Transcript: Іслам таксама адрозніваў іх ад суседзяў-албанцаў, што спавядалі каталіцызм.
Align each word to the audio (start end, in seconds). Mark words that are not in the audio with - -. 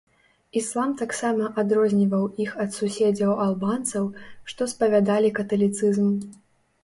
Іслам 0.59 0.93
таксама 1.01 1.49
адрозніваў 1.61 2.23
іх 2.45 2.55
ад 2.63 2.71
суседзяў-албанцаў, 2.77 4.07
што 4.53 4.61
спавядалі 4.73 5.29
каталіцызм. 5.41 6.09